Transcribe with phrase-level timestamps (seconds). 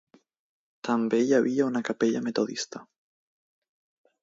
[0.89, 2.85] També hi havia una capella metodista.